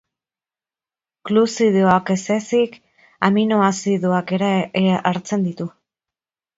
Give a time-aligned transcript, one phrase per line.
[1.29, 2.79] Gluzidoak ez ezik,
[3.31, 4.53] aminoazidoak ere
[4.97, 5.75] hartzitzen ditu.